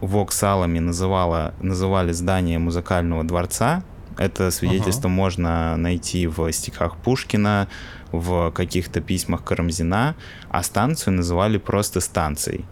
Воксалами 0.00 0.78
называла, 0.78 1.52
называли 1.60 2.12
здание 2.12 2.58
музыкального 2.58 3.22
дворца. 3.22 3.82
Это 4.16 4.50
свидетельство 4.50 5.08
uh-huh. 5.08 5.12
можно 5.12 5.76
найти 5.76 6.26
в 6.26 6.50
стихах 6.52 6.96
Пушкина, 6.96 7.68
в 8.12 8.50
каких-то 8.50 9.00
письмах 9.00 9.44
Карамзина, 9.44 10.16
а 10.48 10.62
станцию 10.62 11.14
называли 11.14 11.58
просто 11.58 12.00
станцией. 12.00 12.64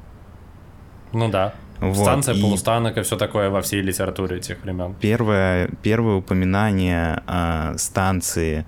Ну 1.13 1.31
да. 1.31 1.55
Вот. 1.81 1.97
Станция, 1.97 2.35
и 2.35 2.43
полустанок 2.43 2.97
и 2.99 3.03
все 3.03 3.17
такое 3.17 3.51
во 3.51 3.63
всей 3.63 3.81
литературе 3.83 4.39
этих 4.39 4.63
времен. 4.63 4.95
Первое, 5.01 5.71
первое 5.83 6.17
упоминание 6.17 7.23
э, 7.27 7.75
станции 7.79 8.67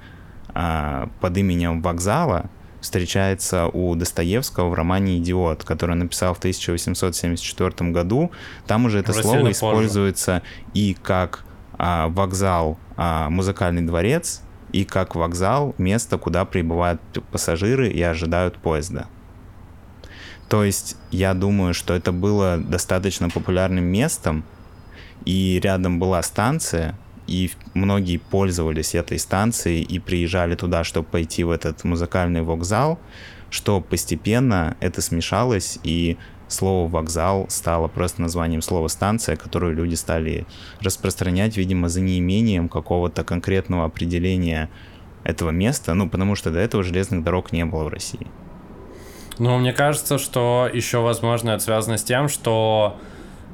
э, 0.54 1.06
под 1.20 1.36
именем 1.36 1.82
вокзала 1.82 2.50
встречается 2.80 3.66
у 3.66 3.94
Достоевского 3.94 4.68
в 4.68 4.74
романе 4.74 5.18
«Идиот», 5.18 5.64
который 5.64 5.92
он 5.92 5.98
написал 6.00 6.34
в 6.34 6.38
1874 6.38 7.90
году. 7.90 8.30
Там 8.66 8.86
уже 8.86 9.00
это 9.00 9.10
уже 9.10 9.22
слово 9.22 9.50
используется 9.50 10.40
позже. 10.40 10.70
и 10.74 10.94
как 10.94 11.44
а, 11.78 12.08
вокзал, 12.08 12.78
а, 12.96 13.30
музыкальный 13.30 13.82
дворец, 13.82 14.42
и 14.72 14.84
как 14.84 15.14
вокзал 15.14 15.74
место, 15.78 16.18
куда 16.18 16.44
прибывают 16.44 17.00
пассажиры 17.30 17.88
и 17.88 18.02
ожидают 18.02 18.58
поезда. 18.58 19.06
То 20.48 20.64
есть 20.64 20.96
я 21.10 21.34
думаю, 21.34 21.74
что 21.74 21.94
это 21.94 22.12
было 22.12 22.58
достаточно 22.58 23.28
популярным 23.28 23.84
местом, 23.84 24.44
и 25.24 25.60
рядом 25.62 25.98
была 25.98 26.22
станция, 26.22 26.98
и 27.26 27.50
многие 27.74 28.16
пользовались 28.16 28.94
этой 28.96 29.18
станцией 29.18 29.82
и 29.82 29.98
приезжали 30.00 30.56
туда, 30.56 30.82
чтобы 30.82 31.06
пойти 31.06 31.44
в 31.44 31.50
этот 31.50 31.84
музыкальный 31.84 32.42
вокзал, 32.42 32.98
что 33.50 33.80
постепенно 33.80 34.76
это 34.80 35.00
смешалось, 35.00 35.78
и 35.84 36.16
слово 36.52 36.88
«вокзал» 36.88 37.46
стало 37.48 37.88
просто 37.88 38.22
названием 38.22 38.62
слова 38.62 38.88
«станция», 38.88 39.36
которую 39.36 39.74
люди 39.74 39.94
стали 39.94 40.46
распространять, 40.80 41.56
видимо, 41.56 41.88
за 41.88 42.00
неимением 42.00 42.68
какого-то 42.68 43.24
конкретного 43.24 43.84
определения 43.84 44.68
этого 45.24 45.50
места, 45.50 45.94
ну, 45.94 46.08
потому 46.08 46.34
что 46.34 46.50
до 46.50 46.58
этого 46.58 46.82
железных 46.82 47.24
дорог 47.24 47.52
не 47.52 47.64
было 47.64 47.84
в 47.84 47.88
России. 47.88 48.26
Ну, 49.38 49.58
мне 49.58 49.72
кажется, 49.72 50.18
что 50.18 50.68
еще, 50.72 50.98
возможно, 50.98 51.50
это 51.50 51.62
связано 51.62 51.96
с 51.96 52.04
тем, 52.04 52.28
что 52.28 52.98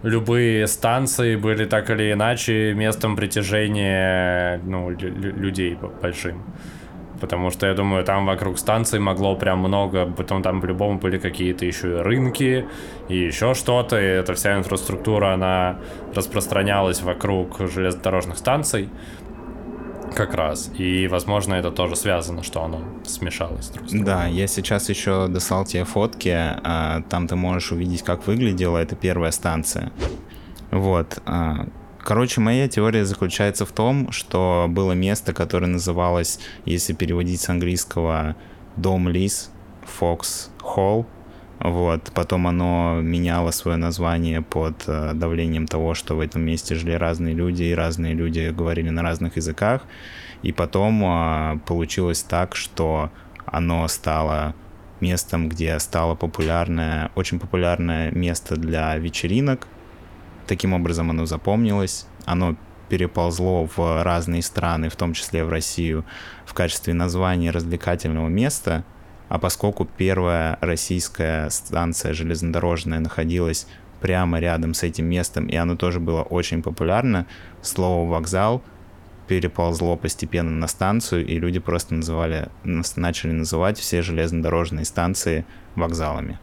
любые 0.03 0.67
станции 0.67 1.37
были 1.37 1.65
так 1.65 1.91
или 1.91 2.13
иначе 2.13 2.73
местом 2.75 3.17
притяжения 3.17 4.61
ну, 4.65 4.91
людей 4.91 5.79
большим. 6.03 6.43
Потому 7.21 7.51
что, 7.51 7.67
я 7.67 7.75
думаю, 7.75 8.05
там 8.05 8.27
вокруг 8.27 8.59
станции 8.59 8.99
могло 8.99 9.37
прям 9.37 9.61
много, 9.61 10.07
потом 10.07 10.43
там 10.43 10.61
по-любому 10.61 10.99
были 10.99 11.19
какие-то 11.19 11.65
еще 11.65 12.03
рынки, 12.03 12.67
и 13.09 13.17
еще 13.17 13.55
что-то, 13.55 14.01
и 14.01 14.05
эта 14.05 14.35
вся 14.35 14.57
инфраструктура, 14.57 15.35
она 15.35 15.79
распространялась 16.15 17.03
вокруг 17.03 17.59
железнодорожных 17.59 18.39
станций 18.39 18.89
как 20.15 20.35
раз. 20.35 20.71
И, 20.79 21.09
возможно, 21.09 21.55
это 21.55 21.71
тоже 21.71 21.97
связано, 21.97 22.43
что 22.43 22.63
оно 22.63 22.81
смешалось 23.05 23.69
друг 23.69 23.89
с 23.89 23.91
другом. 23.91 24.07
Да, 24.07 24.27
я 24.27 24.47
сейчас 24.47 24.89
еще 24.89 25.29
достал 25.29 25.65
тебе 25.65 25.85
фотки, 25.85 26.35
а, 26.35 27.03
там 27.09 27.29
ты 27.29 27.37
можешь 27.37 27.73
увидеть, 27.73 28.03
как 28.03 28.27
выглядела 28.27 28.79
эта 28.79 28.97
первая 28.97 29.31
станция. 29.31 29.93
Вот. 30.71 31.19
Короче, 32.07 32.41
моя 32.41 32.69
теория 32.69 33.05
заключается 33.05 33.67
в 33.67 33.73
том, 33.73 34.13
что 34.13 34.67
было 34.69 34.93
место, 34.93 35.33
которое 35.33 35.67
называлось, 35.67 36.39
если 36.65 36.93
переводить 36.93 37.41
с 37.41 37.49
английского, 37.49 38.37
Дом 38.77 39.09
Лис, 39.09 39.51
Фокс 39.83 40.51
Холл. 40.61 41.05
Вот. 41.59 42.13
Потом 42.15 42.47
оно 42.47 43.01
меняло 43.03 43.51
свое 43.51 43.77
название 43.77 44.41
под 44.41 44.85
э, 44.87 45.15
давлением 45.15 45.67
того, 45.67 45.95
что 45.95 46.15
в 46.15 46.21
этом 46.21 46.43
месте 46.43 46.77
жили 46.77 46.93
разные 46.93 47.35
люди, 47.35 47.65
и 47.65 47.75
разные 47.75 48.15
люди 48.15 48.55
говорили 48.57 48.91
на 48.91 49.03
разных 49.03 49.35
языках. 49.35 49.83
И 50.43 50.53
потом 50.53 51.03
э, 51.05 51.59
получилось 51.67 52.23
так, 52.23 52.55
что 52.55 53.11
оно 53.47 53.89
стало 53.89 54.55
местом, 55.01 55.49
где 55.49 55.77
стало 55.81 56.15
популярное, 56.15 57.11
очень 57.17 57.41
популярное 57.41 58.13
место 58.13 58.55
для 58.55 58.97
вечеринок, 58.97 59.67
Таким 60.47 60.73
образом 60.73 61.11
оно 61.11 61.27
запомнилось, 61.27 62.07
оно 62.25 62.57
переползло 62.89 63.69
в 63.77 64.05
разные 64.05 64.43
страны, 64.43 64.89
в 64.89 64.97
том 64.97 65.13
числе 65.13 65.45
в 65.45 65.49
Россию, 65.49 66.05
в 66.45 66.55
качестве 66.55 66.95
названия 66.95 67.51
развлекательного 67.51 68.29
места, 68.29 68.85
а 69.29 69.39
поскольку 69.39 69.85
первая 69.85 70.57
российская 70.61 71.51
станция 71.51 72.13
железнодорожная 72.13 73.01
находилась 73.01 73.67
прямо 74.01 74.39
рядом 74.39 74.73
с 74.75 74.85
этим 74.85 75.07
местом, 75.07 75.47
и 75.47 75.57
оно 75.57 75.75
тоже 75.75 75.99
было 75.99 76.23
очень 76.23 76.63
популярно, 76.63 77.27
слово 77.63 78.09
«вокзал» 78.09 78.63
переползло 79.27 79.97
постепенно 79.97 80.53
на 80.53 80.69
станцию, 80.69 81.27
и 81.27 81.41
люди 81.41 81.59
просто 81.59 81.95
называли, 81.95 82.49
начали 82.63 83.33
называть 83.33 83.79
все 83.79 84.03
железнодорожные 84.03 84.85
станции 84.85 85.45
вокзалами. 85.75 86.39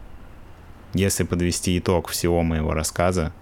Если 0.92 1.24
подвести 1.24 1.78
итог 1.78 2.08
всего 2.08 2.42
моего 2.42 2.74
рассказа, 2.74 3.32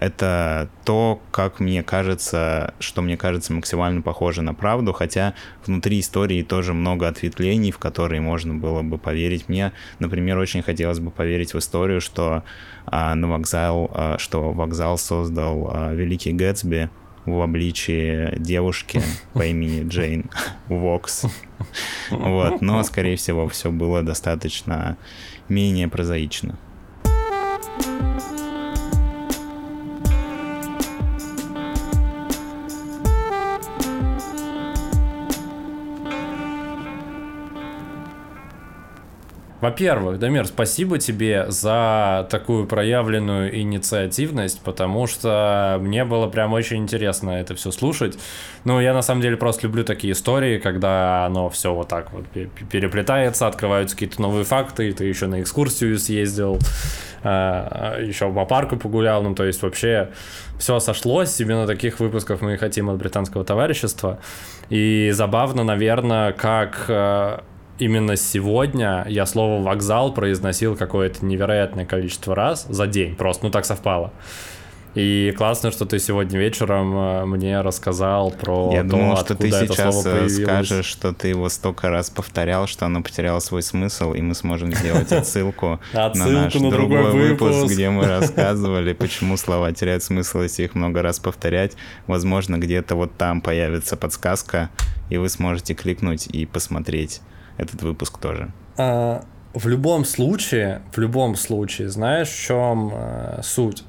это 0.00 0.68
то, 0.84 1.20
как 1.30 1.60
мне 1.60 1.82
кажется, 1.82 2.74
что 2.78 3.02
мне 3.02 3.16
кажется 3.16 3.52
максимально 3.52 4.02
похоже 4.02 4.42
на 4.42 4.54
правду, 4.54 4.92
хотя 4.92 5.34
внутри 5.66 6.00
истории 6.00 6.42
тоже 6.42 6.72
много 6.72 7.08
ответвлений, 7.08 7.70
в 7.70 7.78
которые 7.78 8.20
можно 8.20 8.54
было 8.54 8.82
бы 8.82 8.98
поверить. 8.98 9.48
Мне, 9.48 9.72
например, 9.98 10.38
очень 10.38 10.62
хотелось 10.62 11.00
бы 11.00 11.10
поверить 11.10 11.54
в 11.54 11.58
историю, 11.58 12.00
что 12.00 12.44
а, 12.86 13.14
на 13.14 13.28
вокзал, 13.28 13.90
а, 13.92 14.16
что 14.18 14.52
вокзал 14.52 14.98
создал 14.98 15.70
а, 15.72 15.92
Великий 15.92 16.32
Гэтсби 16.32 16.90
в 17.26 17.40
обличии 17.42 18.34
девушки 18.38 19.02
по 19.34 19.44
имени 19.44 19.86
Джейн 19.88 20.30
Вокс. 20.68 21.26
Вот, 22.10 22.62
но, 22.62 22.82
скорее 22.84 23.16
всего, 23.16 23.48
все 23.48 23.70
было 23.70 24.02
достаточно 24.02 24.96
менее 25.48 25.88
прозаично. 25.88 26.58
Во-первых, 39.60 40.20
Дамир, 40.20 40.46
спасибо 40.46 40.98
тебе 40.98 41.46
за 41.50 42.28
такую 42.30 42.66
проявленную 42.66 43.58
инициативность, 43.60 44.60
потому 44.60 45.08
что 45.08 45.78
мне 45.80 46.04
было 46.04 46.28
прям 46.28 46.52
очень 46.52 46.76
интересно 46.76 47.30
это 47.30 47.56
все 47.56 47.72
слушать. 47.72 48.16
Ну, 48.64 48.80
я 48.80 48.94
на 48.94 49.02
самом 49.02 49.20
деле 49.20 49.36
просто 49.36 49.66
люблю 49.66 49.82
такие 49.82 50.12
истории, 50.12 50.58
когда 50.58 51.26
оно 51.26 51.50
все 51.50 51.74
вот 51.74 51.88
так 51.88 52.12
вот 52.12 52.24
переплетается, 52.70 53.48
открываются 53.48 53.96
какие-то 53.96 54.22
новые 54.22 54.44
факты, 54.44 54.90
и 54.90 54.92
ты 54.92 55.06
еще 55.06 55.26
на 55.26 55.40
экскурсию 55.42 55.98
съездил, 55.98 56.60
а, 57.24 58.00
еще 58.00 58.32
по 58.32 58.44
парку 58.44 58.76
погулял, 58.76 59.24
ну, 59.24 59.34
то 59.34 59.44
есть 59.44 59.60
вообще 59.62 60.10
все 60.60 60.78
сошлось, 60.78 61.40
именно 61.40 61.66
таких 61.66 61.98
выпусков 61.98 62.42
мы 62.42 62.54
и 62.54 62.56
хотим 62.56 62.90
от 62.90 62.96
британского 62.98 63.44
товарищества. 63.44 64.20
И 64.70 65.10
забавно, 65.12 65.64
наверное, 65.64 66.32
как 66.32 66.84
а, 66.88 67.42
именно 67.78 68.16
сегодня 68.16 69.04
я 69.08 69.26
слово 69.26 69.62
вокзал 69.62 70.12
произносил 70.12 70.76
какое-то 70.76 71.24
невероятное 71.24 71.86
количество 71.86 72.34
раз 72.34 72.66
за 72.68 72.86
день, 72.86 73.16
просто, 73.16 73.46
ну 73.46 73.50
так 73.50 73.64
совпало. 73.64 74.12
И 74.94 75.32
классно, 75.36 75.70
что 75.70 75.84
ты 75.84 75.98
сегодня 75.98 76.40
вечером 76.40 76.96
э, 76.96 77.24
мне 77.26 77.60
рассказал 77.60 78.32
про 78.32 78.72
Я 78.72 78.82
то, 78.82 78.88
думал, 78.88 79.16
что 79.18 79.34
ты 79.34 79.50
сейчас 79.50 80.04
э, 80.04 80.28
скажешь, 80.28 80.86
что 80.86 81.12
ты 81.12 81.28
его 81.28 81.48
столько 81.50 81.90
раз 81.90 82.10
повторял, 82.10 82.66
что 82.66 82.86
оно 82.86 83.02
потеряло 83.02 83.38
свой 83.38 83.62
смысл, 83.62 84.14
и 84.14 84.22
мы 84.22 84.34
сможем 84.34 84.72
сделать 84.74 85.12
отсылку 85.12 85.78
на 85.92 86.26
наш 86.26 86.54
другой 86.54 87.12
выпуск, 87.12 87.70
где 87.70 87.90
мы 87.90 88.06
рассказывали, 88.08 88.92
почему 88.92 89.36
слова 89.36 89.72
теряют 89.72 90.02
смысл, 90.02 90.40
если 90.40 90.64
их 90.64 90.74
много 90.74 91.02
раз 91.02 91.20
повторять. 91.20 91.76
Возможно, 92.06 92.56
где-то 92.56 92.96
вот 92.96 93.12
там 93.16 93.40
появится 93.40 93.96
подсказка, 93.96 94.70
и 95.10 95.18
вы 95.18 95.28
сможете 95.28 95.74
кликнуть 95.74 96.26
и 96.26 96.44
посмотреть 96.46 97.20
этот 97.58 97.82
выпуск 97.82 98.18
тоже. 98.18 98.50
А, 98.76 99.22
в 99.52 99.68
любом 99.68 100.04
случае, 100.04 100.82
в 100.92 100.98
любом 100.98 101.34
случае, 101.36 101.88
знаешь, 101.90 102.28
в 102.28 102.46
чем 102.46 102.92
а, 102.94 103.40
суть? 103.42 103.84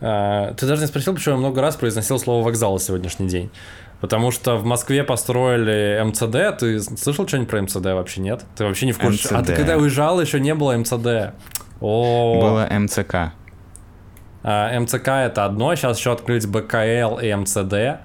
А, 0.00 0.52
ты 0.54 0.66
даже 0.66 0.82
не 0.82 0.88
спросил, 0.88 1.14
почему 1.14 1.36
я 1.36 1.38
много 1.38 1.62
раз 1.62 1.76
произносил 1.76 2.18
слово 2.18 2.44
вокзал 2.44 2.78
сегодняшний 2.78 3.28
день. 3.28 3.50
Потому 4.00 4.32
что 4.32 4.56
в 4.56 4.64
Москве 4.66 5.02
построили 5.02 6.02
МЦД. 6.04 6.58
Ты 6.58 6.80
слышал 6.80 7.26
что-нибудь 7.26 7.48
про 7.48 7.62
МЦД 7.62 7.86
вообще, 7.86 8.20
нет? 8.20 8.44
Ты 8.56 8.64
вообще 8.64 8.86
не 8.86 8.92
в 8.92 8.98
курсе? 8.98 9.28
МЦД. 9.28 9.32
А 9.32 9.42
ты 9.42 9.54
когда 9.54 9.78
уезжал, 9.78 10.20
еще 10.20 10.40
не 10.40 10.54
было 10.54 10.76
МЦД. 10.76 11.32
О. 11.80 12.40
Было 12.40 12.68
МЦК. 12.70 13.32
А, 14.42 14.78
МЦК 14.78 15.08
это 15.08 15.44
одно, 15.44 15.74
сейчас 15.74 15.98
еще 15.98 16.12
открыть 16.12 16.46
БКЛ 16.46 17.18
и 17.18 17.32
МЦД. 17.34 18.02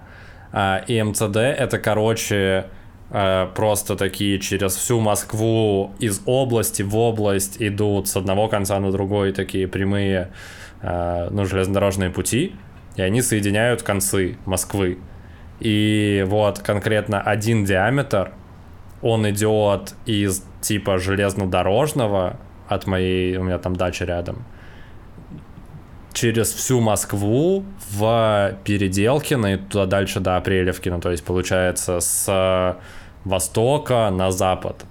А, 0.52 0.84
и 0.88 1.02
МЦД 1.02 1.38
это, 1.38 1.80
короче, 1.80 2.36
Э, 2.36 2.79
просто 3.10 3.96
такие 3.96 4.40
через 4.40 4.76
всю 4.76 5.00
Москву 5.00 5.92
из 6.00 6.22
области 6.26 6.84
в 6.84 6.96
область 6.96 7.58
идут 7.60 8.08
с 8.08 8.16
одного 8.16 8.48
конца 8.48 8.80
на 8.80 8.92
другой 8.92 9.34
такие 9.34 9.68
прямые 9.68 10.32
э, 10.82 11.28
ну, 11.32 11.46
железнодорожные 11.46 12.12
пути, 12.12 12.56
и 12.96 13.02
они 13.02 13.22
соединяют 13.22 13.82
концы 13.82 14.38
Москвы. 14.46 15.00
И 15.60 16.24
вот 16.28 16.60
конкретно 16.60 17.22
один 17.22 17.66
диаметр, 17.66 18.32
он 19.02 19.30
идет 19.30 19.96
из 20.06 20.44
типа 20.62 21.00
железнодорожного 21.00 22.38
от 22.68 22.86
моей, 22.86 23.38
у 23.38 23.44
меня 23.44 23.58
там 23.58 23.76
дача 23.76 24.06
рядом, 24.06 24.46
через 26.14 26.52
всю 26.52 26.80
Москву 26.80 27.66
в 27.92 28.58
Переделкино 28.64 29.54
и 29.54 29.58
туда 29.58 29.86
дальше 29.86 30.20
до 30.20 30.38
Апрелевкина, 30.38 31.02
то 31.02 31.12
есть 31.12 31.24
получается 31.24 32.00
с 32.00 32.78
востока 33.26 34.10
на 34.10 34.32
запад. 34.32 34.86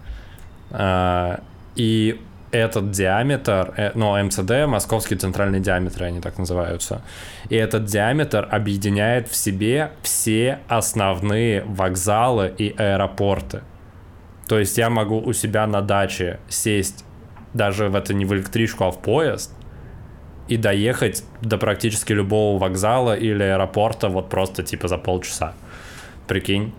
А, 0.71 1.41
и 1.77 2.21
этот 2.51 2.91
диаметр, 2.91 3.75
э, 3.77 3.93
ну, 3.95 4.17
МЦД, 4.23 4.67
московский 4.67 5.17
центральный 5.17 5.61
диаметр, 5.61 6.05
они 6.05 6.21
так 6.21 6.39
называются. 6.39 7.03
И 7.51 7.57
этот 7.57 7.85
диаметр 7.85 8.49
объединяет 8.51 9.29
в 9.29 9.37
себе 9.37 9.91
все 10.03 10.61
основные 10.69 11.63
вокзалы 11.65 12.53
и 12.57 12.75
аэропорты. 12.77 13.63
То 14.47 14.59
есть 14.59 14.79
я 14.79 14.89
могу 14.89 15.19
у 15.19 15.33
себя 15.33 15.67
на 15.67 15.83
даче 15.83 16.41
сесть 16.49 17.05
даже 17.53 17.89
в 17.89 17.95
это 17.95 18.15
не 18.15 18.25
в 18.25 18.33
электричку, 18.33 18.85
а 18.85 18.91
в 18.91 18.99
поезд 18.99 19.53
и 20.49 20.57
доехать 20.57 21.25
до 21.43 21.59
практически 21.59 22.13
любого 22.15 22.59
вокзала 22.59 23.15
или 23.15 23.43
аэропорта 23.43 24.09
вот 24.09 24.31
просто 24.31 24.63
типа 24.63 24.89
за 24.89 24.97
полчаса. 24.97 25.53
Прикинь 26.27 26.73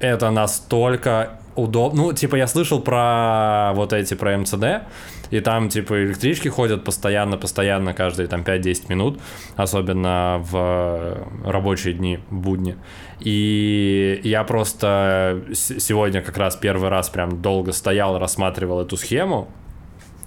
это 0.00 0.30
настолько 0.30 1.38
удобно. 1.54 2.04
Ну, 2.04 2.12
типа, 2.12 2.36
я 2.36 2.46
слышал 2.46 2.80
про 2.80 3.72
вот 3.74 3.92
эти, 3.92 4.14
про 4.14 4.38
МЦД, 4.38 4.86
и 5.30 5.40
там, 5.40 5.68
типа, 5.68 6.04
электрички 6.04 6.48
ходят 6.48 6.84
постоянно-постоянно, 6.84 7.94
каждые 7.94 8.28
там 8.28 8.42
5-10 8.42 8.84
минут, 8.88 9.20
особенно 9.56 10.40
в 10.50 11.28
рабочие 11.44 11.94
дни, 11.94 12.20
будни. 12.30 12.76
И 13.20 14.20
я 14.22 14.44
просто 14.44 15.42
сегодня 15.52 16.22
как 16.22 16.38
раз 16.38 16.56
первый 16.56 16.88
раз 16.88 17.08
прям 17.08 17.42
долго 17.42 17.72
стоял, 17.72 18.18
рассматривал 18.18 18.80
эту 18.80 18.96
схему, 18.96 19.48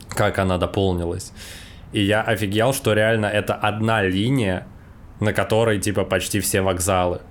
как 0.10 0.38
она 0.38 0.58
дополнилась. 0.58 1.32
И 1.94 2.02
я 2.02 2.22
офигел, 2.22 2.74
что 2.74 2.94
реально 2.94 3.26
это 3.26 3.54
одна 3.54 4.04
линия, 4.04 4.68
на 5.20 5.34
которой, 5.34 5.80
типа, 5.80 6.04
почти 6.04 6.42
все 6.42 6.62
вокзалы. 6.62 7.22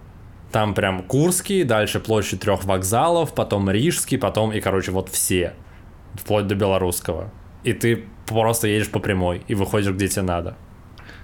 Там 0.53 0.75
прям 0.75 1.03
Курский, 1.03 1.63
дальше 1.63 2.01
площадь 2.01 2.41
трех 2.41 2.65
вокзалов, 2.65 3.35
потом 3.35 3.71
Рижский, 3.71 4.19
потом 4.19 4.53
и, 4.53 4.61
короче, 4.61 4.91
вот 4.91 5.09
все. 5.09 5.55
Вплоть 6.15 6.47
до 6.49 6.57
Белорусского. 6.57 7.31
И 7.63 7.73
ты 7.73 8.05
просто 8.27 8.67
едешь 8.67 8.91
по 8.91 8.99
прямой 8.99 9.43
и 9.47 9.55
выходишь 9.55 9.93
где 9.93 10.09
тебе 10.09 10.23
надо. 10.23 10.57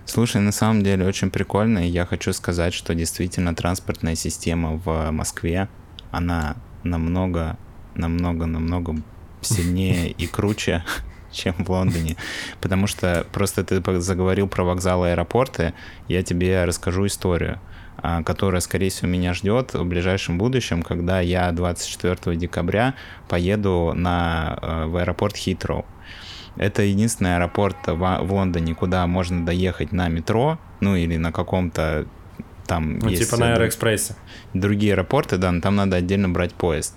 Слушай, 0.05 0.41
на 0.41 0.53
самом 0.53 0.83
деле 0.83 1.05
очень 1.05 1.31
прикольно, 1.31 1.85
и 1.85 1.91
я 1.91 2.07
хочу 2.07 2.33
сказать, 2.33 2.73
что 2.73 2.95
действительно 2.95 3.55
транспортная 3.57 4.15
система 4.15 4.81
в 4.85 5.11
Москве, 5.11 5.69
она 6.13 6.57
намного, 6.85 7.57
намного, 7.97 8.47
намного 8.47 8.95
сильнее 9.41 10.11
и 10.19 10.27
круче, 10.29 10.85
чем 11.33 11.55
в 11.59 11.69
Лондоне. 11.69 12.17
Потому 12.61 12.87
что 12.87 13.27
просто 13.33 13.65
ты 13.65 14.01
заговорил 14.01 14.47
про 14.47 14.63
вокзалы 14.63 15.09
и 15.09 15.11
аэропорты, 15.11 15.75
я 16.07 16.23
тебе 16.23 16.65
расскажу 16.65 17.07
историю. 17.07 17.61
А, 17.99 18.23
которая, 18.23 18.61
скорее 18.61 18.91
всего, 18.91 19.09
меня 19.09 19.33
ждет 19.33 19.75
в 19.75 19.85
ближайшем 19.85 20.39
будущем, 20.39 20.83
когда 20.83 21.21
я 21.21 21.51
24 21.53 22.37
декабря 22.37 22.95
поеду 23.29 23.93
на, 23.95 24.59
э, 24.61 24.87
в 24.87 24.97
аэропорт 24.97 25.37
Хитроу. 25.37 25.87
Это 26.57 26.83
единственный 26.83 27.37
аэропорт 27.37 27.77
в 27.87 28.33
Лондоне, 28.33 28.75
куда 28.75 29.07
можно 29.07 29.45
доехать 29.45 29.93
на 29.93 30.09
метро, 30.09 30.59
ну 30.81 30.97
или 30.97 31.17
на 31.17 31.33
каком-то 31.33 32.07
там 32.67 32.99
ну, 32.99 33.09
есть... 33.09 33.25
Типа 33.25 33.39
на 33.39 33.53
Аэроэкспрессе. 33.53 34.17
Другие 34.55 34.95
аэропорты, 34.95 35.37
да, 35.37 35.53
но 35.53 35.61
там 35.61 35.77
надо 35.77 35.97
отдельно 35.97 36.29
брать 36.29 36.55
поезд. 36.55 36.95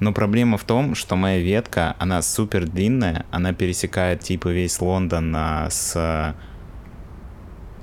Но 0.00 0.12
проблема 0.12 0.58
в 0.58 0.64
том, 0.64 0.94
что 0.94 1.16
моя 1.16 1.40
ветка, 1.40 1.94
она 1.98 2.20
супер 2.22 2.66
длинная, 2.66 3.24
она 3.30 3.52
пересекает 3.52 4.20
типа 4.20 4.48
весь 4.48 4.80
Лондон 4.80 5.34
а, 5.36 5.68
с 5.70 6.34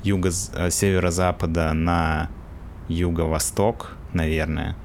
юго 0.04 0.32
северо-запада 0.32 1.74
на 1.74 2.30
юго-восток, 2.92 3.92
наверное. 4.14 4.76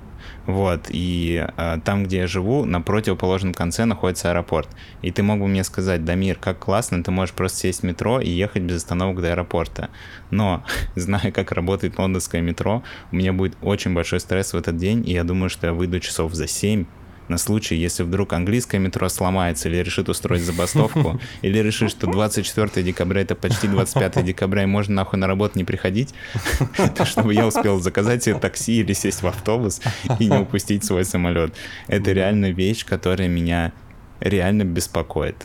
Вот, 0.46 0.86
и 0.90 1.44
э, 1.56 1.78
там, 1.84 2.04
где 2.04 2.18
я 2.18 2.26
живу, 2.26 2.64
на 2.64 2.80
противоположном 2.80 3.52
конце 3.52 3.84
находится 3.84 4.30
аэропорт. 4.30 4.68
И 5.02 5.10
ты 5.10 5.22
мог 5.22 5.40
бы 5.40 5.48
мне 5.48 5.64
сказать, 5.64 6.04
Дамир, 6.04 6.36
как 6.36 6.60
классно, 6.60 7.02
ты 7.02 7.10
можешь 7.10 7.34
просто 7.34 7.58
сесть 7.58 7.80
в 7.80 7.82
метро 7.82 8.20
и 8.20 8.30
ехать 8.30 8.62
без 8.62 8.76
остановок 8.76 9.20
до 9.20 9.32
аэропорта. 9.32 9.90
Но, 10.30 10.64
зная, 10.94 11.32
как 11.32 11.52
работает 11.52 11.98
лондонское 11.98 12.40
метро, 12.40 12.82
у 13.10 13.16
меня 13.16 13.32
будет 13.32 13.56
очень 13.60 13.92
большой 13.94 14.20
стресс 14.20 14.52
в 14.52 14.56
этот 14.56 14.76
день, 14.76 15.08
и 15.08 15.12
я 15.12 15.24
думаю, 15.24 15.50
что 15.50 15.66
я 15.66 15.72
выйду 15.72 15.98
часов 15.98 16.32
за 16.34 16.46
7, 16.46 16.86
на 17.28 17.38
случай, 17.38 17.76
если 17.76 18.02
вдруг 18.02 18.32
английское 18.32 18.78
метро 18.78 19.08
сломается 19.08 19.68
или 19.68 19.76
решит 19.76 20.08
устроить 20.08 20.42
забастовку, 20.42 21.20
или 21.42 21.58
решит, 21.58 21.90
что 21.90 22.06
24 22.06 22.84
декабря 22.84 23.22
это 23.22 23.34
почти 23.34 23.68
25 23.68 24.24
декабря, 24.24 24.64
и 24.64 24.66
можно 24.66 24.94
нахуй 24.94 25.18
на 25.18 25.26
работу 25.26 25.58
не 25.58 25.64
приходить, 25.64 26.14
чтобы 27.04 27.34
я 27.34 27.46
успел 27.46 27.80
заказать 27.80 28.24
себе 28.24 28.38
такси 28.38 28.80
или 28.80 28.92
сесть 28.92 29.22
в 29.22 29.26
автобус 29.26 29.80
и 30.18 30.26
не 30.26 30.38
упустить 30.38 30.84
свой 30.84 31.04
самолет. 31.04 31.54
Это 31.86 32.12
реально 32.12 32.50
вещь, 32.50 32.84
которая 32.84 33.28
меня 33.28 33.72
реально 34.20 34.64
беспокоит. 34.64 35.36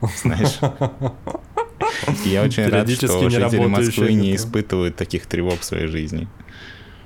Знаешь? 0.22 0.58
Я 2.24 2.42
очень 2.42 2.66
рад, 2.68 2.88
что 2.90 3.28
жители 3.28 3.66
Москвы 3.66 4.12
не 4.12 4.34
испытывают 4.34 4.96
таких 4.96 5.26
тревог 5.26 5.60
в 5.60 5.64
своей 5.64 5.86
жизни. 5.86 6.28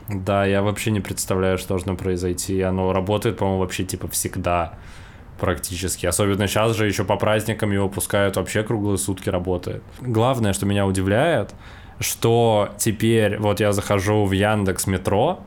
Да, 0.08 0.46
я 0.46 0.62
вообще 0.62 0.90
не 0.90 1.00
представляю, 1.00 1.58
что 1.58 1.68
должно 1.68 1.96
произойти. 1.96 2.60
Оно 2.62 2.92
работает, 2.92 3.36
по-моему, 3.36 3.60
вообще 3.60 3.84
типа 3.84 4.08
всегда 4.08 4.74
практически. 5.38 6.06
Особенно 6.06 6.46
сейчас 6.46 6.76
же 6.76 6.86
еще 6.86 7.04
по 7.04 7.16
праздникам 7.16 7.72
его 7.72 7.88
пускают, 7.88 8.36
вообще 8.36 8.62
круглые 8.62 8.98
сутки 8.98 9.28
работает. 9.28 9.82
Главное, 10.00 10.52
что 10.52 10.66
меня 10.66 10.86
удивляет, 10.86 11.54
что 12.00 12.70
теперь 12.78 13.38
вот 13.38 13.60
я 13.60 13.72
захожу 13.72 14.24
в 14.24 14.32
Яндекс 14.32 14.86
метро, 14.86 15.40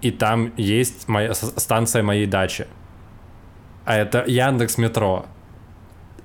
и 0.00 0.10
там 0.10 0.52
есть 0.56 1.08
моя 1.08 1.34
станция 1.34 2.02
моей 2.02 2.26
дачи. 2.26 2.66
А 3.84 3.96
это 3.96 4.24
Яндекс 4.26 4.78
метро. 4.78 5.26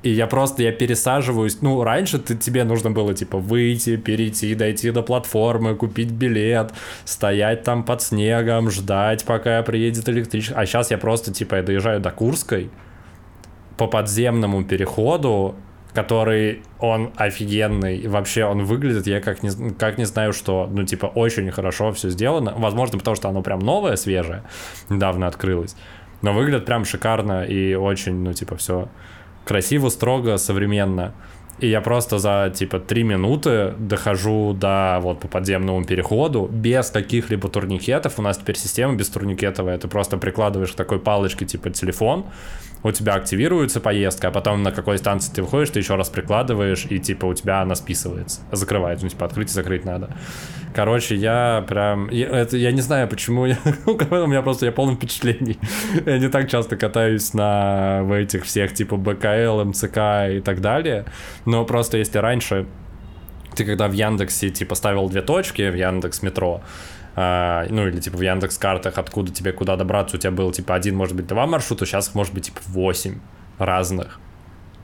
И 0.06 0.10
я 0.12 0.28
просто, 0.28 0.62
я 0.62 0.72
пересаживаюсь. 0.72 1.64
Ну, 1.64 1.84
раньше 1.84 2.20
ты, 2.20 2.38
тебе 2.38 2.64
нужно 2.64 2.92
было, 2.92 3.16
типа, 3.16 3.40
выйти, 3.40 3.98
перейти, 3.98 4.54
дойти 4.54 4.92
до 4.92 5.02
платформы, 5.02 5.74
купить 5.76 6.12
билет, 6.12 6.74
стоять 7.06 7.64
там 7.64 7.84
под 7.84 8.04
снегом, 8.04 8.70
ждать, 8.70 9.26
пока 9.26 9.64
приедет 9.64 10.08
электричество. 10.08 10.62
А 10.62 10.68
сейчас 10.68 10.92
я 10.92 11.00
просто, 11.00 11.34
типа, 11.34 11.56
я 11.56 11.64
доезжаю 11.64 12.02
до 12.02 12.12
Курской 12.12 12.70
по 13.78 13.88
подземному 13.88 14.64
переходу, 14.64 15.56
который, 15.96 16.62
он 16.78 17.12
офигенный. 17.16 18.08
Вообще, 18.08 18.46
он 18.46 18.64
выглядит, 18.64 19.08
я 19.08 19.22
как 19.22 19.42
не, 19.42 19.74
как 19.74 19.98
не 19.98 20.06
знаю, 20.06 20.34
что, 20.34 20.70
ну, 20.72 20.84
типа, 20.84 21.08
очень 21.08 21.50
хорошо 21.50 21.92
все 21.94 22.12
сделано. 22.12 22.54
Возможно, 22.56 23.00
потому 23.00 23.16
что 23.16 23.30
оно 23.30 23.42
прям 23.42 23.58
новое, 23.58 23.96
свежее, 23.96 24.44
недавно 24.88 25.26
открылось. 25.26 25.76
Но 26.22 26.32
выглядит 26.32 26.66
прям 26.66 26.86
шикарно 26.86 27.44
и 27.44 27.74
очень, 27.74 28.14
ну, 28.18 28.34
типа, 28.34 28.56
все 28.56 28.88
красиво, 29.46 29.90
строго, 29.90 30.38
современно. 30.38 31.14
И 31.60 31.68
я 31.68 31.82
просто 31.82 32.20
за, 32.20 32.52
типа, 32.54 32.80
три 32.80 33.04
минуты 33.04 33.74
дохожу 33.78 34.54
до, 34.54 35.00
вот, 35.02 35.20
по 35.20 35.28
подземному 35.28 35.86
переходу 35.86 36.50
без 36.52 36.90
каких-либо 36.90 37.48
турникетов. 37.50 38.20
У 38.20 38.22
нас 38.22 38.38
теперь 38.38 38.58
система 38.58 38.96
без 38.96 39.10
турникетовая. 39.10 39.78
Ты 39.78 39.88
просто 39.88 40.18
прикладываешь 40.18 40.72
к 40.72 40.76
такой 40.76 41.00
палочке, 41.00 41.46
типа, 41.46 41.70
телефон, 41.70 42.26
у 42.86 42.92
тебя 42.92 43.16
активируется 43.16 43.82
поездка, 43.82 44.28
а 44.28 44.32
потом 44.32 44.62
на 44.62 44.72
какой 44.72 45.00
станции 45.00 45.34
ты 45.34 45.42
выходишь, 45.42 45.72
ты 45.72 45.80
еще 45.80 45.96
раз 45.96 46.10
прикладываешь, 46.10 46.86
и 46.88 47.00
типа 47.00 47.26
у 47.26 47.34
тебя 47.34 47.62
она 47.62 47.74
списывается, 47.74 48.42
закрывается, 48.52 49.06
ну 49.06 49.10
типа 49.10 49.26
открыть 49.26 49.50
и 49.50 49.54
закрыть 49.54 49.86
надо. 49.86 50.16
Короче, 50.76 51.16
я 51.16 51.66
прям, 51.68 52.10
я, 52.12 52.28
это, 52.28 52.58
я 52.58 52.72
не 52.72 52.82
знаю, 52.82 53.08
почему, 53.08 53.42
у 53.86 54.28
меня 54.28 54.44
просто, 54.44 54.68
я 54.68 54.72
полный 54.72 54.96
впечатлений. 54.96 55.58
Я 56.06 56.20
не 56.20 56.28
так 56.28 56.50
часто 56.50 56.76
катаюсь 56.76 57.34
на 57.34 58.02
в 58.04 58.12
этих 58.12 58.44
всех 58.44 58.74
типа 58.74 58.98
БКЛ, 58.98 59.64
МЦК 59.64 59.98
и 60.30 60.42
так 60.44 60.62
далее, 60.62 61.06
но 61.46 61.66
просто 61.66 61.98
если 61.98 62.18
раньше 62.18 62.68
ты 63.56 63.66
когда 63.66 63.88
в 63.88 63.94
Яндексе 63.94 64.50
типа 64.50 64.76
ставил 64.76 65.10
две 65.10 65.22
точки 65.22 65.70
в 65.70 65.76
Яндекс 65.76 66.22
метро, 66.22 66.62
а, 67.16 67.66
ну 67.70 67.88
или 67.88 68.00
типа 68.00 68.18
в 68.18 68.22
Яндекс 68.22 68.58
картах, 68.58 68.98
откуда 68.98 69.32
тебе 69.32 69.54
куда 69.54 69.78
добраться, 69.78 70.18
у 70.18 70.20
тебя 70.20 70.32
было 70.32 70.52
типа 70.52 70.76
один, 70.76 70.96
может 70.96 71.16
быть, 71.16 71.28
два 71.28 71.48
маршрута, 71.48 71.86
сейчас 71.86 72.14
может 72.14 72.34
быть 72.34 72.46
типа 72.46 72.60
восемь 72.68 73.20
разных. 73.58 74.20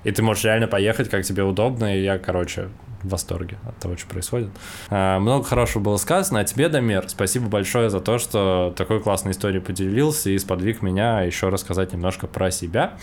И 0.04 0.12
ты 0.12 0.24
можешь 0.24 0.44
реально 0.46 0.68
поехать, 0.68 1.10
как 1.10 1.24
тебе 1.26 1.44
удобно, 1.44 1.96
и 1.96 2.02
я, 2.02 2.18
короче, 2.18 2.70
в 3.04 3.10
восторге 3.10 3.58
от 3.68 3.78
того, 3.78 3.98
что 3.98 4.08
происходит. 4.08 4.50
А, 4.90 5.20
много 5.20 5.44
хорошего 5.44 5.84
было 5.84 5.98
сказано, 5.98 6.40
а 6.40 6.44
тебе, 6.44 6.70
Дамир, 6.70 7.08
спасибо 7.10 7.48
большое 7.48 7.90
за 7.90 8.00
то, 8.00 8.18
что 8.18 8.74
такой 8.78 9.02
классной 9.02 9.34
историей 9.34 9.62
поделился 9.62 10.30
и 10.30 10.38
сподвиг 10.38 10.82
меня 10.82 11.22
еще 11.22 11.50
рассказать 11.50 11.94
немножко 11.94 12.28
про 12.28 12.50
себя. 12.52 12.94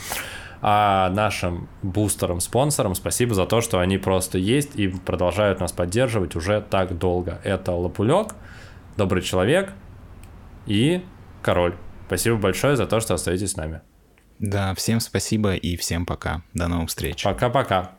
А 0.61 1.11
нашим 1.11 1.69
бустерам, 1.83 2.41
спонсорам 2.41 2.95
спасибо 2.95 3.35
за 3.35 3.47
то, 3.47 3.61
что 3.61 3.79
они 3.79 3.99
просто 3.99 4.39
есть 4.39 4.77
и 4.77 4.89
продолжают 4.89 5.61
нас 5.61 5.73
поддерживать 5.73 6.35
уже 6.35 6.61
так 6.61 6.99
долго. 6.99 7.41
Это 7.45 7.73
Лапулек, 7.73 8.35
добрый 8.97 9.23
человек 9.23 9.73
и 10.67 11.05
король. 11.43 11.75
Спасибо 12.07 12.37
большое 12.37 12.77
за 12.77 12.87
то, 12.87 13.01
что 13.01 13.15
остаетесь 13.15 13.53
с 13.53 13.57
нами. 13.57 13.83
Да, 14.39 14.75
всем 14.75 15.01
спасибо 15.01 15.55
и 15.55 15.77
всем 15.77 16.07
пока. 16.07 16.43
До 16.55 16.69
новых 16.69 16.89
встреч. 16.89 17.23
Пока-пока. 17.23 17.98